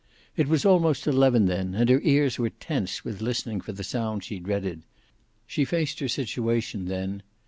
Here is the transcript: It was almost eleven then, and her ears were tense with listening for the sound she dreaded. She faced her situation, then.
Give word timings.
It 0.35 0.47
was 0.47 0.65
almost 0.65 1.05
eleven 1.05 1.45
then, 1.45 1.75
and 1.75 1.87
her 1.87 1.99
ears 2.01 2.39
were 2.39 2.49
tense 2.49 3.05
with 3.05 3.21
listening 3.21 3.61
for 3.61 3.71
the 3.71 3.83
sound 3.83 4.23
she 4.23 4.39
dreaded. 4.39 4.81
She 5.45 5.63
faced 5.63 5.99
her 5.99 6.07
situation, 6.09 6.85
then. 6.85 7.21